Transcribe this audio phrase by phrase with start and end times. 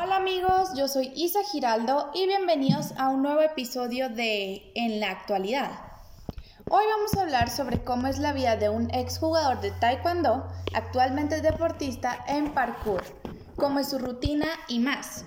[0.00, 5.10] Hola amigos, yo soy Isa Giraldo y bienvenidos a un nuevo episodio de En la
[5.10, 5.72] actualidad.
[6.70, 11.40] Hoy vamos a hablar sobre cómo es la vida de un exjugador de Taekwondo, actualmente
[11.40, 13.02] deportista en parkour,
[13.56, 15.24] cómo es su rutina y más.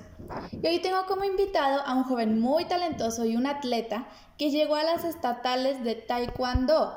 [0.54, 4.07] Y hoy tengo como invitado a un joven muy talentoso y un atleta
[4.38, 6.95] que llegó a las estatales de Taekwondo,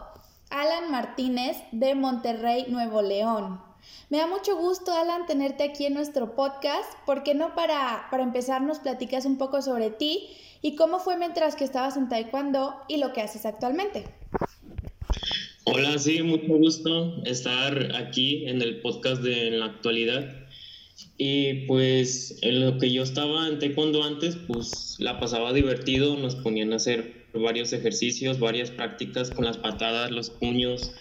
[0.48, 3.73] Alan Martínez de Monterrey, Nuevo León.
[4.10, 6.92] Me da mucho gusto, Alan, tenerte aquí en nuestro podcast.
[7.06, 10.28] ¿Por qué no para, para empezar nos platicas un poco sobre ti
[10.62, 14.06] y cómo fue mientras que estabas en Taekwondo y lo que haces actualmente?
[15.64, 20.44] Hola, sí, mucho gusto estar aquí en el podcast de en la actualidad.
[21.16, 26.36] Y pues en lo que yo estaba en taekwondo antes, pues la pasaba divertido, nos
[26.36, 30.92] ponían a hacer varios ejercicios, varias prácticas con las patadas, los puños,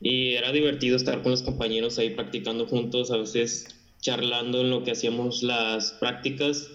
[0.00, 3.68] y era divertido estar con los compañeros ahí practicando juntos, a veces
[4.00, 6.70] charlando en lo que hacíamos las prácticas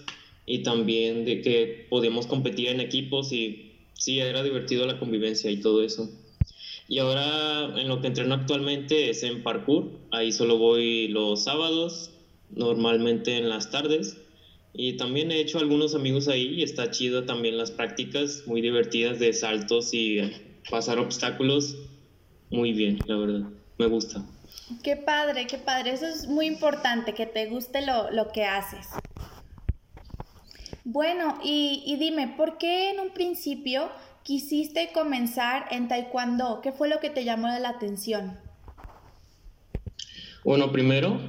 [0.46, 5.56] y también de que podíamos competir en equipos y sí, era divertido la convivencia y
[5.56, 6.08] todo eso.
[6.88, 12.12] Y ahora en lo que entreno actualmente es en parkour, ahí solo voy los sábados,
[12.54, 14.18] normalmente en las tardes.
[14.72, 19.18] Y también he hecho algunos amigos ahí y está chido también las prácticas, muy divertidas
[19.18, 20.20] de saltos y
[20.70, 21.76] pasar obstáculos
[22.50, 23.48] muy bien, la verdad.
[23.78, 24.24] Me gusta.
[24.82, 25.92] Qué padre, qué padre.
[25.92, 28.86] Eso es muy importante, que te guste lo, lo que haces.
[30.84, 33.90] Bueno, y, y, dime, ¿por qué en un principio
[34.22, 36.60] quisiste comenzar en Taekwondo?
[36.62, 38.38] ¿Qué fue lo que te llamó la atención?
[40.44, 41.20] Bueno, primero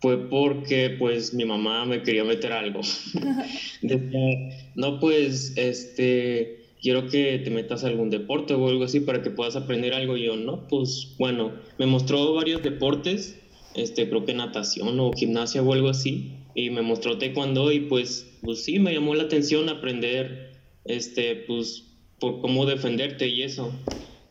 [0.00, 2.80] fue porque pues mi mamá me quería meter algo.
[4.74, 9.30] no, pues, este, quiero que te metas a algún deporte o algo así para que
[9.30, 10.16] puedas aprender algo.
[10.16, 13.40] Y yo, no, pues bueno, me mostró varios deportes,
[13.74, 18.38] este, creo que natación o gimnasia o algo así, y me mostró taekwondo y pues,
[18.42, 20.52] pues sí, me llamó la atención aprender,
[20.84, 21.84] este, pues,
[22.18, 23.72] por cómo defenderte y eso,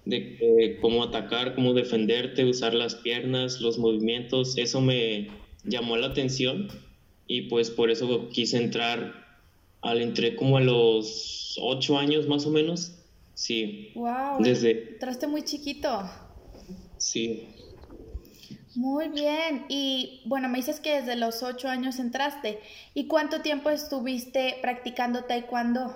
[0.04, 5.30] de cómo atacar, cómo defenderte, usar las piernas, los movimientos, eso me
[5.64, 6.70] llamó la atención
[7.28, 9.27] y pues por eso quise entrar
[9.88, 12.94] al entré como a los ocho años más o menos.
[13.34, 13.92] Sí.
[13.96, 14.42] Wow.
[14.42, 14.94] Desde.
[14.94, 16.10] Entraste muy chiquito.
[16.98, 17.48] Sí.
[18.76, 19.66] Muy bien.
[19.70, 22.60] Y bueno, me dices que desde los ocho años entraste.
[22.94, 25.96] ¿Y cuánto tiempo estuviste practicando taekwondo?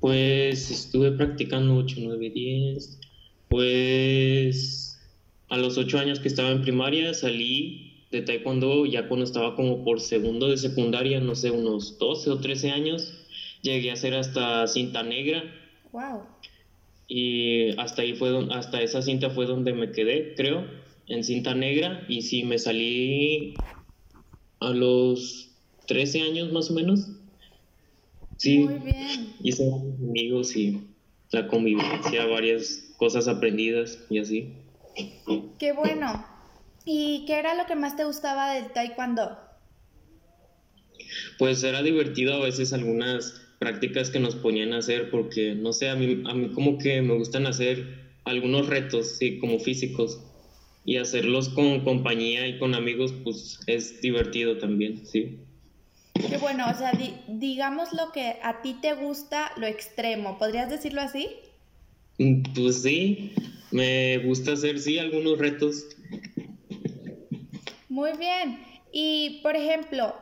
[0.00, 2.98] Pues estuve practicando ocho, nueve, diez.
[3.48, 4.98] Pues
[5.48, 9.82] a los ocho años que estaba en primaria salí de taekwondo ya cuando estaba como
[9.82, 13.14] por segundo de secundaria, no sé, unos 12 o 13 años,
[13.62, 15.42] llegué a ser hasta cinta negra.
[15.92, 16.22] Wow.
[17.08, 20.66] Y hasta ahí fue hasta esa cinta fue donde me quedé, creo,
[21.08, 23.54] en cinta negra y sí me salí
[24.60, 25.50] a los
[25.86, 27.08] 13 años más o menos.
[28.36, 28.58] Sí.
[28.58, 29.34] Muy bien.
[29.42, 30.80] Hice amigos y
[31.30, 34.52] la convivencia, varias cosas aprendidas y así.
[35.58, 36.31] Qué bueno.
[36.84, 39.38] ¿Y qué era lo que más te gustaba del taekwondo?
[41.38, 45.88] Pues era divertido a veces algunas prácticas que nos ponían a hacer porque, no sé,
[45.88, 50.20] a mí, a mí como que me gustan hacer algunos retos, sí, como físicos.
[50.84, 55.38] Y hacerlos con compañía y con amigos, pues es divertido también, sí.
[56.14, 56.92] Qué bueno, o sea,
[57.28, 61.28] digamos lo que a ti te gusta, lo extremo, ¿podrías decirlo así?
[62.18, 63.32] Mm, pues sí,
[63.70, 65.86] me gusta hacer, sí, algunos retos
[67.92, 68.58] muy bien.
[68.90, 70.14] Y, por ejemplo,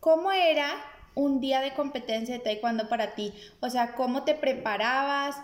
[0.00, 0.70] ¿cómo era
[1.14, 3.32] un día de competencia de taekwondo para ti?
[3.60, 5.36] O sea, ¿cómo te preparabas?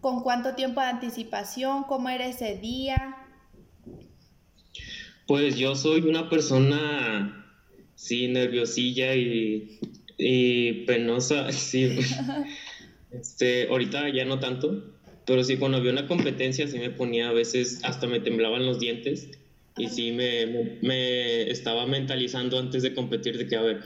[0.00, 1.84] ¿Con cuánto tiempo de anticipación?
[1.84, 3.16] ¿Cómo era ese día?
[5.26, 7.44] Pues yo soy una persona,
[7.96, 9.80] sí, nerviosilla y,
[10.16, 11.98] y penosa, sí.
[13.10, 14.84] Este, ahorita ya no tanto,
[15.24, 18.78] pero sí, cuando había una competencia sí me ponía a veces, hasta me temblaban los
[18.78, 19.30] dientes
[19.76, 23.80] y sí me, me, estaba mentalizando antes de competir de que, a ver,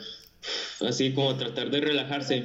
[0.80, 2.44] así como tratar de relajarse.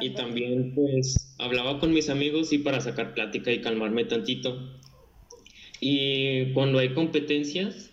[0.00, 4.80] Y también pues hablaba con mis amigos y para sacar plática y calmarme tantito.
[5.80, 7.90] Y cuando hay competencias,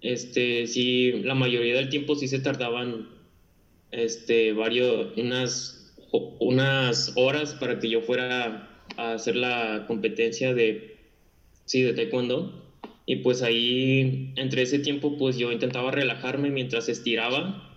[0.00, 3.08] este, sí, la mayoría del tiempo sí se tardaban
[3.90, 5.94] este, varios, unas,
[6.40, 10.96] unas horas para que yo fuera a hacer la competencia de,
[11.66, 12.67] sí, de taekwondo
[13.10, 17.74] y pues ahí, entre ese tiempo, pues yo intentaba relajarme mientras estiraba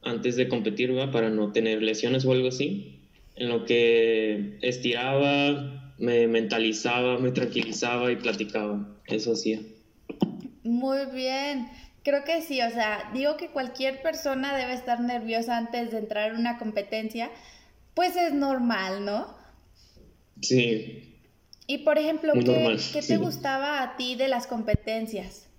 [0.00, 1.12] antes de competir, ¿verdad?
[1.12, 2.98] Para no tener lesiones o algo así.
[3.36, 8.88] En lo que estiraba, me mentalizaba, me tranquilizaba y platicaba.
[9.06, 9.60] Eso hacía.
[10.62, 11.68] Muy bien.
[12.02, 16.30] Creo que sí, o sea, digo que cualquier persona debe estar nerviosa antes de entrar
[16.30, 17.30] en una competencia,
[17.92, 19.26] pues es normal, ¿no?
[20.40, 21.17] Sí.
[21.70, 25.50] Y por ejemplo, ¿qué, ¿qué te gustaba a ti de las competencias?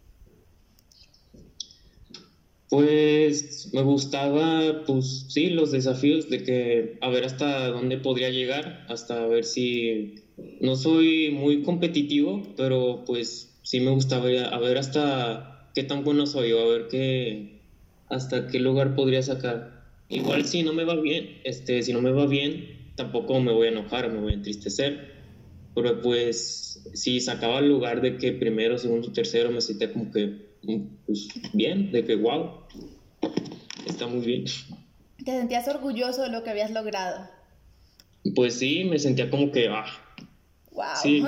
[2.68, 8.88] Pues me gustaba, pues sí, los desafíos de que a ver hasta dónde podría llegar,
[8.90, 10.16] hasta ver si
[10.62, 16.26] no soy muy competitivo, pero pues sí me gustaba a ver hasta qué tan bueno
[16.26, 17.62] soy o a ver qué
[18.08, 19.84] hasta qué lugar podría sacar.
[20.10, 23.68] Igual si no me va bien, este, si no me va bien, tampoco me voy
[23.68, 25.09] a enojar, me voy a entristecer.
[25.82, 30.50] Pero pues si sacaba el lugar de que primero, segundo, tercero me sentía como que
[31.06, 32.64] pues, bien, de que wow,
[33.88, 34.46] está muy bien.
[35.24, 37.30] ¿Te sentías orgulloso de lo que habías logrado?
[38.36, 39.86] Pues sí, me sentía como que, ah.
[40.72, 40.86] Wow.
[41.02, 41.24] Sí.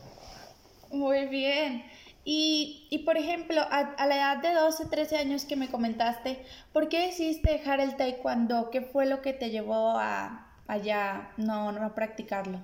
[0.90, 1.82] muy bien.
[2.24, 6.42] Y, y, por ejemplo, a, la edad de 12, 13 años que me comentaste,
[6.72, 8.70] ¿por qué decidiste dejar el taekwondo?
[8.70, 12.60] ¿Qué fue lo que te llevó a allá no, no a practicarlo?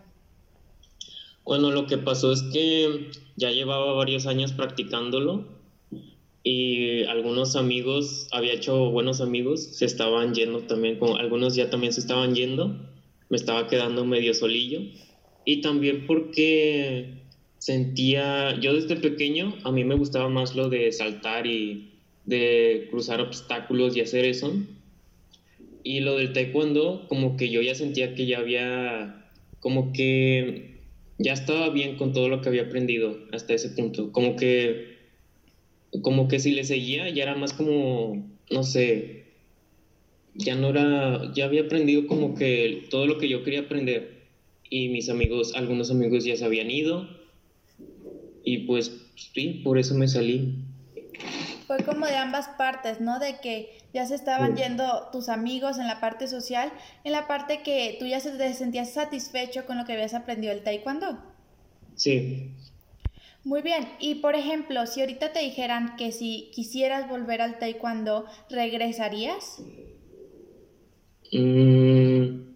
[1.46, 5.46] Bueno, lo que pasó es que ya llevaba varios años practicándolo
[6.42, 11.92] y algunos amigos, había hecho buenos amigos, se estaban yendo también, con, algunos ya también
[11.92, 12.76] se estaban yendo,
[13.28, 14.80] me estaba quedando medio solillo
[15.44, 17.22] y también porque
[17.58, 21.92] sentía, yo desde pequeño a mí me gustaba más lo de saltar y
[22.24, 24.52] de cruzar obstáculos y hacer eso.
[25.84, 30.75] Y lo del taekwondo, como que yo ya sentía que ya había, como que
[31.18, 34.12] ya estaba bien con todo lo que había aprendido hasta ese punto.
[34.12, 34.96] Como que
[36.02, 39.26] como que si le seguía ya era más como, no sé,
[40.34, 44.26] ya no era, ya había aprendido como que todo lo que yo quería aprender
[44.68, 47.08] y mis amigos, algunos amigos ya se habían ido
[48.44, 50.54] y pues sí, por eso me salí.
[51.66, 53.18] Fue como de ambas partes, ¿no?
[53.18, 56.72] De que ya se estaban yendo tus amigos en la parte social,
[57.04, 60.62] en la parte que tú ya te sentías satisfecho con lo que habías aprendido el
[60.62, 61.18] taekwondo.
[61.96, 62.52] Sí.
[63.42, 68.26] Muy bien, y por ejemplo, si ahorita te dijeran que si quisieras volver al taekwondo,
[68.50, 69.62] ¿regresarías?
[71.32, 72.52] Mm,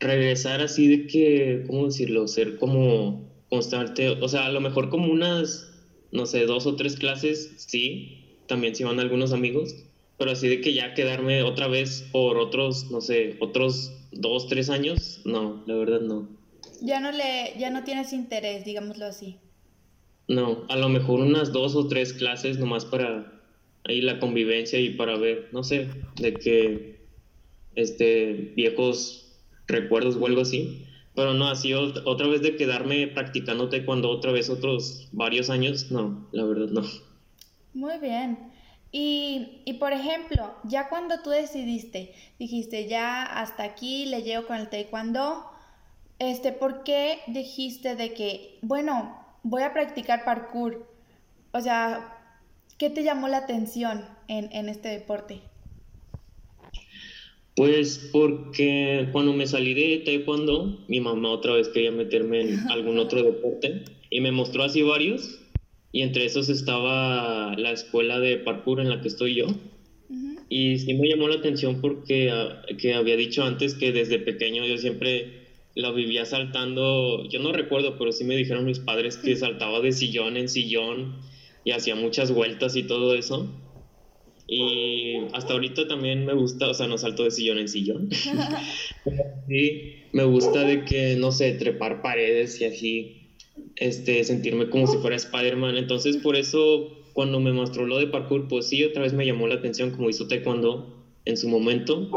[0.00, 2.28] regresar así de que, ¿cómo decirlo?
[2.28, 5.68] Ser como constante, o sea, a lo mejor como unas,
[6.12, 9.74] no sé, dos o tres clases, sí, también si van algunos amigos,
[10.16, 14.70] pero así de que ya quedarme otra vez por otros, no sé, otros dos, tres
[14.70, 16.28] años, no, la verdad no.
[16.80, 19.36] Ya no le, ya no tienes interés, digámoslo así.
[20.28, 23.40] No, a lo mejor unas dos o tres clases nomás para
[23.84, 25.88] ahí la convivencia y para ver, no sé,
[26.20, 26.98] de que
[27.74, 29.32] este viejos
[29.66, 30.84] recuerdos o algo así.
[31.18, 36.28] Pero no, así otra vez de quedarme practicándote cuando otra vez otros varios años, no,
[36.30, 36.82] la verdad no.
[37.74, 38.52] Muy bien.
[38.92, 44.58] Y, y, por ejemplo, ya cuando tú decidiste, dijiste ya hasta aquí le llevo con
[44.58, 45.44] el taekwondo,
[46.20, 50.86] este, ¿por qué dijiste de que, bueno, voy a practicar parkour.
[51.52, 52.16] O sea,
[52.76, 55.40] ¿qué te llamó la atención en, este deporte?
[57.58, 62.98] Pues porque cuando me salí de taekwondo, mi mamá otra vez quería meterme en algún
[62.98, 65.40] otro deporte y me mostró así varios
[65.90, 69.46] y entre esos estaba la escuela de parkour en la que estoy yo.
[70.48, 74.64] Y sí me llamó la atención porque ah, que había dicho antes que desde pequeño
[74.64, 79.34] yo siempre lo vivía saltando, yo no recuerdo, pero sí me dijeron mis padres que
[79.34, 81.16] saltaba de sillón en sillón
[81.64, 83.50] y hacía muchas vueltas y todo eso.
[84.50, 88.08] Y hasta ahorita también me gusta, o sea, no salto de sillón en sillón.
[89.48, 93.28] sí, me gusta de que, no sé, trepar paredes y así,
[93.76, 95.76] este, sentirme como si fuera Spider-Man.
[95.76, 99.46] Entonces, por eso, cuando me mostró lo de parkour, pues sí, otra vez me llamó
[99.46, 102.08] la atención como hizo Taekwondo en su momento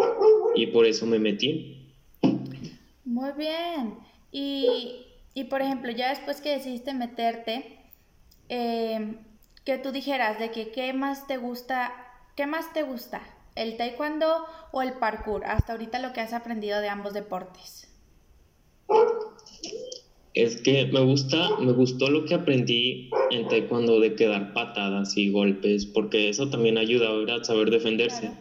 [0.55, 1.93] y por eso me metí.
[3.03, 3.95] Muy bien.
[4.31, 7.77] Y, y por ejemplo, ya después que decidiste meterte,
[8.47, 9.15] eh,
[9.65, 11.93] que tú dijeras de que qué más te gusta,
[12.41, 13.21] qué más te gusta,
[13.55, 14.25] el taekwondo
[14.71, 17.87] o el parkour, hasta ahorita lo que has aprendido de ambos deportes.
[20.33, 25.29] Es que me gusta, me gustó lo que aprendí en taekwondo de quedar patadas y
[25.29, 28.31] golpes, porque eso también ayuda a saber defenderse.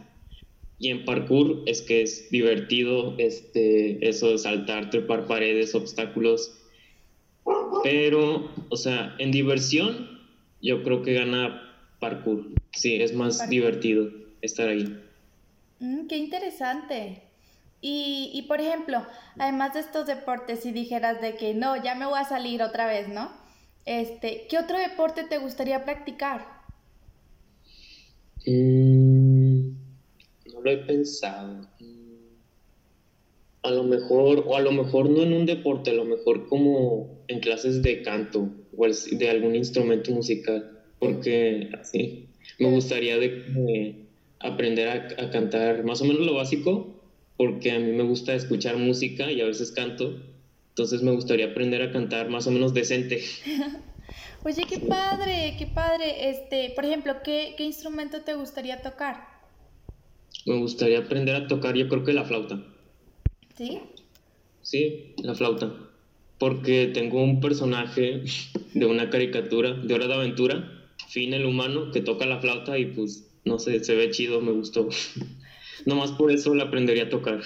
[0.79, 6.59] Y en parkour es que es divertido este, eso de saltar, trepar paredes, obstáculos.
[7.83, 10.19] Pero, o sea, en diversión,
[10.59, 11.67] yo creo que gana
[12.01, 12.47] parkour.
[12.73, 14.09] Sí, es más divertido
[14.41, 15.01] estar ahí.
[15.79, 17.21] Mm, qué interesante.
[17.79, 19.05] Y, y, por ejemplo,
[19.39, 22.85] además de estos deportes, si dijeras de que no, ya me voy a salir otra
[22.85, 23.31] vez, ¿no?
[23.85, 26.45] Este, ¿qué otro deporte te gustaría practicar?
[28.45, 29.69] Mm,
[30.53, 31.67] no lo he pensado.
[33.63, 37.23] A lo mejor, o a lo mejor no en un deporte, a lo mejor como
[37.27, 40.70] en clases de canto o de algún instrumento musical,
[41.01, 42.29] porque así
[42.59, 44.05] me gustaría de,
[44.39, 46.95] aprender a, cantar más o menos lo básico,
[47.37, 50.21] porque a mí me gusta escuchar música y a veces canto,
[50.69, 53.23] entonces me gustaría aprender a cantar más o menos decente.
[54.43, 56.29] Oye, qué padre, qué padre.
[56.29, 59.27] Este, por ejemplo, ¿qué, ¿qué instrumento te gustaría tocar?
[60.45, 62.63] Me gustaría aprender a tocar, yo creo que la flauta.
[63.55, 63.79] ¿Sí?
[64.61, 65.73] Sí, la flauta.
[66.37, 68.23] Porque tengo un personaje
[68.73, 72.85] de una caricatura de Hora de Aventura, Fin el humano, que toca la flauta y
[72.85, 74.87] pues, no sé, se ve chido, me gustó.
[75.85, 77.41] Nomás por eso la aprendería a tocar.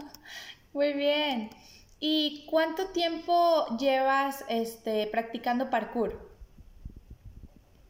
[0.72, 1.50] Muy bien.
[1.98, 6.20] ¿Y cuánto tiempo llevas este, practicando parkour?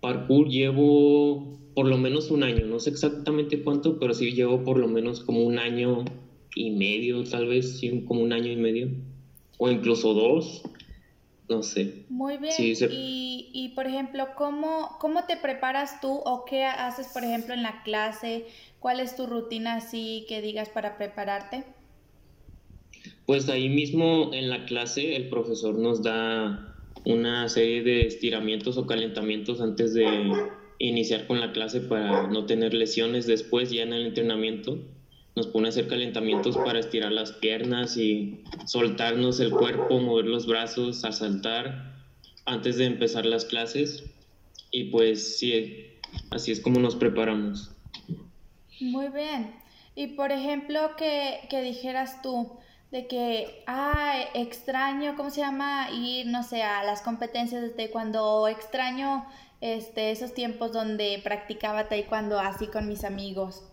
[0.00, 4.78] Parkour llevo por lo menos un año, no sé exactamente cuánto, pero sí llevo por
[4.78, 6.04] lo menos como un año
[6.54, 8.88] y medio, tal vez, sí, como un año y medio,
[9.58, 10.62] o incluso dos,
[11.48, 12.04] no sé.
[12.08, 12.54] Muy bien.
[12.58, 17.62] y, y, por ejemplo, ¿cómo, ¿cómo te preparas tú o qué haces, por ejemplo, en
[17.62, 18.46] la clase?
[18.80, 21.64] ¿Cuál es tu rutina así que digas para prepararte?
[23.26, 26.74] Pues ahí mismo en la clase el profesor nos da
[27.04, 30.06] una serie de estiramientos o calentamientos antes de
[30.78, 34.78] iniciar con la clase para no tener lesiones después ya en el entrenamiento.
[35.36, 40.46] Nos pone a hacer calentamientos para estirar las piernas y soltarnos el cuerpo, mover los
[40.46, 41.94] brazos, a saltar
[42.46, 44.04] antes de empezar las clases.
[44.70, 45.98] Y pues sí,
[46.30, 47.70] así es como nos preparamos.
[48.80, 49.54] Muy bien.
[49.94, 52.58] Y por ejemplo, que, que dijeras tú,
[52.90, 55.90] de que, ah, extraño, ¿cómo se llama?
[55.90, 59.26] Ir, no sé, a las competencias de taekwondo, extraño
[59.60, 63.64] este, esos tiempos donde practicaba taekwondo así con mis amigos.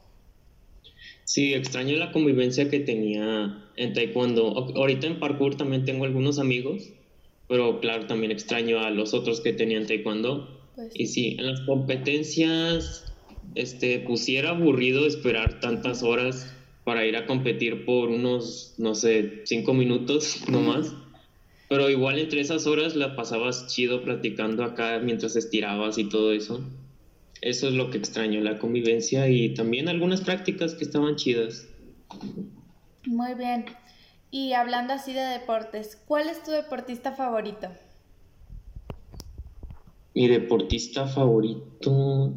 [1.26, 4.74] Sí, extraño la convivencia que tenía en taekwondo.
[4.76, 6.92] Ahorita en parkour también tengo algunos amigos,
[7.48, 10.72] pero claro, también extraño a los otros que tenían taekwondo.
[10.76, 13.14] Pues y sí, en las competencias,
[13.56, 16.54] este, pusiera aburrido esperar tantas horas
[16.84, 20.94] para ir a competir por unos, no sé, cinco minutos nomás.
[21.70, 26.62] Pero igual entre esas horas la pasabas chido platicando acá mientras estirabas y todo eso.
[27.44, 31.68] Eso es lo que extraño, la convivencia y también algunas prácticas que estaban chidas.
[33.06, 33.66] Muy bien.
[34.32, 37.68] Y hablando así de deportes, ¿cuál es tu deportista favorito?
[40.16, 42.34] Mi deportista favorito,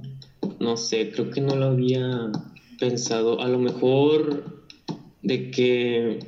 [0.58, 2.32] no sé, creo que no lo había
[2.80, 4.66] pensado, a lo mejor
[5.22, 6.18] de que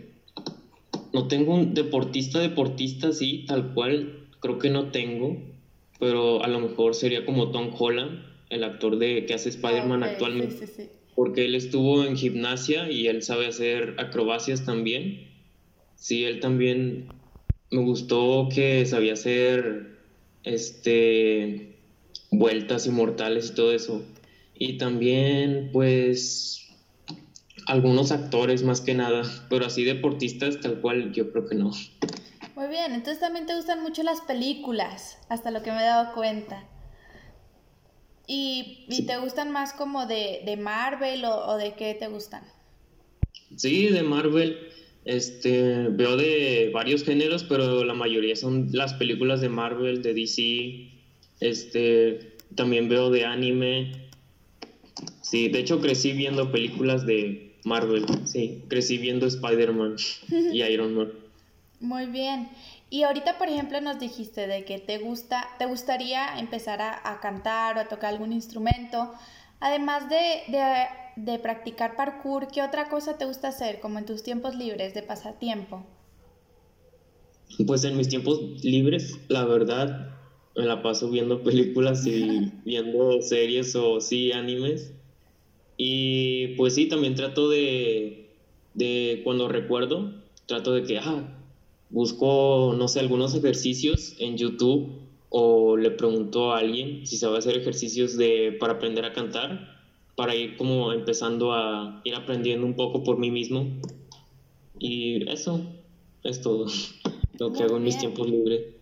[1.13, 5.37] no tengo un deportista, deportista, sí, tal cual, creo que no tengo,
[5.99, 10.91] pero a lo mejor sería como Tom Holland, el actor de que hace Spider-Man actualmente,
[11.15, 15.29] porque él estuvo en gimnasia y él sabe hacer acrobacias también.
[15.97, 17.09] Sí, él también
[17.71, 19.99] me gustó que sabía hacer
[20.45, 21.77] este
[22.31, 24.03] vueltas inmortales y todo eso.
[24.55, 26.69] Y también, pues,
[27.67, 31.71] algunos actores más que nada, pero así deportistas tal cual yo creo que no.
[32.57, 36.13] Muy bien, entonces también te gustan mucho las películas, hasta lo que me he dado
[36.15, 36.67] cuenta.
[38.31, 42.43] ¿Y, te gustan más como de, de Marvel o, o, de qué te gustan?
[43.57, 44.59] Sí, de Marvel.
[45.07, 50.91] Este, veo de varios géneros, pero la mayoría son las películas de Marvel, de DC.
[51.41, 54.11] Este, también veo de anime.
[55.23, 59.97] Sí, de hecho crecí viendo películas de Marvel, sí, crecí viendo Spider-Man
[60.53, 61.13] y Iron Man.
[61.81, 62.49] Muy bien.
[62.91, 67.77] Y ahorita, por ejemplo, nos dijiste de que te gusta, te gustaría empezar a, cantar
[67.77, 69.13] o a tocar algún instrumento.
[69.61, 74.55] Además de, de, practicar parkour, ¿qué otra cosa te gusta hacer, como en tus tiempos
[74.55, 75.85] libres de pasatiempo?
[77.67, 80.17] Pues en mis tiempos libres, la verdad,
[80.57, 84.95] me la paso viendo películas y viendo series o sí, animes.
[85.77, 88.31] Y pues sí, también trato de,
[88.73, 90.15] de cuando recuerdo,
[90.47, 91.38] trato de que, ah,
[91.91, 97.57] busco, no sé, algunos ejercicios en YouTube o le pregunto a alguien si sabe hacer
[97.57, 99.79] ejercicios de, para aprender a cantar,
[100.17, 103.67] para ir como empezando a ir aprendiendo un poco por mí mismo.
[104.79, 105.61] Y eso
[106.23, 106.67] es todo
[107.39, 108.75] lo que hago en mis tiempos libres.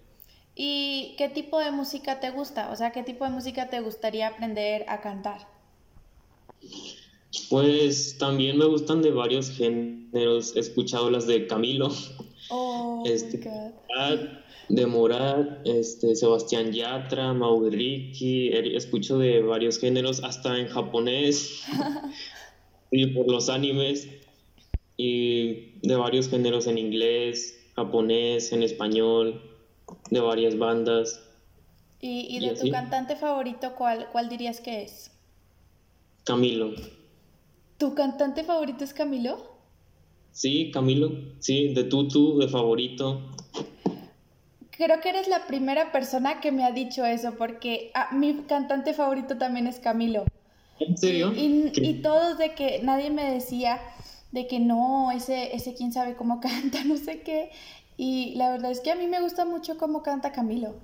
[0.54, 2.70] ¿Y qué tipo de música te gusta?
[2.70, 5.46] O sea, ¿qué tipo de música te gustaría aprender a cantar?
[7.50, 10.56] Pues también me gustan de varios géneros.
[10.56, 11.92] He escuchado las de Camilo.
[12.48, 13.72] Oh, este,
[14.68, 17.34] de Morat, este, Sebastián Yatra,
[17.70, 21.62] Ricky, escucho de varios géneros, hasta en japonés,
[22.90, 24.08] y por los animes,
[24.96, 29.42] y de varios géneros en inglés, japonés, en español,
[30.10, 31.22] de varias bandas.
[32.00, 35.10] ¿Y, de tu cantante favorito, ¿cuál, cuál dirías que es?
[36.24, 36.72] Camilo.
[37.78, 39.55] ¿Tu cantante favorito es Camilo?
[40.36, 43.22] Sí, Camilo, sí, de Tutu, de favorito.
[44.70, 48.92] Creo que eres la primera persona que me ha dicho eso, porque ah, mi cantante
[48.92, 50.26] favorito también es Camilo.
[50.78, 51.32] ¿En serio?
[51.34, 53.80] Y, y, todos de que nadie me decía
[54.30, 57.48] de que no, ese, ese quién sabe cómo canta, no sé qué.
[57.96, 60.74] Y la verdad es que a mí me gusta mucho cómo canta Camilo.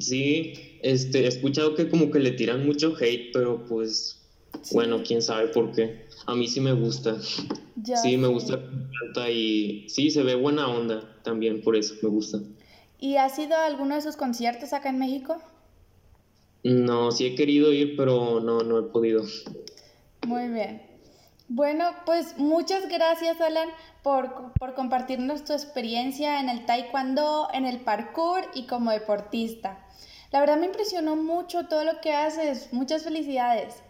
[0.00, 4.20] Sí, este, he escuchado que como que le tiran mucho hate, pero pues,
[4.72, 6.06] bueno, quién sabe por qué.
[6.26, 7.16] A mí sí me gusta.
[7.20, 12.38] sí, me gusta canta y sí, se ve buena onda también, por eso me gusta.
[12.98, 15.36] ¿Y has ido a alguno de sus conciertos acá en México?
[16.62, 19.22] No, sí he querido ir, pero no, no he podido.
[20.26, 20.82] Muy bien.
[21.48, 23.68] Bueno, pues muchas gracias, Alan,
[24.02, 29.86] por, por, compartirnos tu experiencia en el taekwondo, en el parkour y como deportista.
[30.32, 32.72] La verdad me impresionó mucho todo lo que haces.
[32.72, 33.82] Muchas felicidades.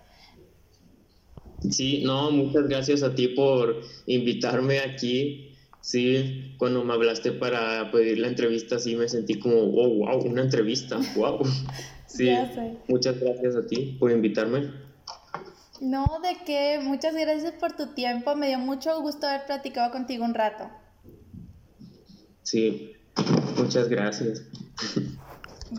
[1.70, 5.50] Sí, no, muchas gracias a ti por invitarme aquí.
[5.80, 10.42] Sí, cuando me hablaste para pedir la entrevista, sí me sentí como, oh, wow, una
[10.42, 11.40] entrevista, wow.
[12.06, 12.30] Sí,
[12.86, 14.70] muchas gracias a ti por invitarme.
[15.80, 20.24] No, de qué, muchas gracias por tu tiempo, me dio mucho gusto haber platicado contigo
[20.24, 20.70] un rato.
[22.42, 22.92] Sí,
[23.56, 24.42] muchas gracias.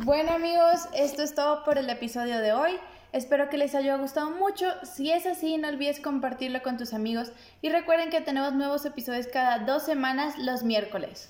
[0.03, 2.71] Bueno amigos, esto es todo por el episodio de hoy.
[3.15, 4.65] Espero que les haya gustado mucho.
[4.83, 7.31] Si es así, no olvides compartirlo con tus amigos
[7.61, 11.29] y recuerden que tenemos nuevos episodios cada dos semanas los miércoles.